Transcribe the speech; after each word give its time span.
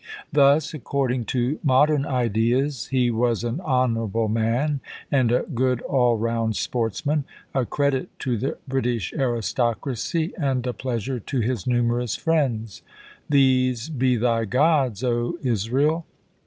Thus, 0.33 0.73
according 0.73 1.25
to 1.25 1.59
modern 1.63 2.07
ideas, 2.07 2.87
he 2.87 3.11
was 3.11 3.43
an 3.43 3.59
honourable 3.61 4.29
man 4.29 4.79
and 5.11 5.31
a 5.31 5.43
good 5.43 5.79
all 5.83 6.17
round 6.17 6.55
sportsman, 6.55 7.23
a 7.53 7.67
credit 7.67 8.09
to 8.21 8.35
the 8.35 8.57
British 8.67 9.13
aristocracy 9.13 10.33
and 10.39 10.65
a 10.65 10.73
pleasure 10.73 11.19
to 11.19 11.41
his 11.41 11.67
numerous 11.67 12.15
friends. 12.15 12.81
"These 13.29 13.89
be 13.89 14.15
thy 14.15 14.45
gods, 14.45 15.03
O 15.03 15.37
Israel!" 15.43 16.07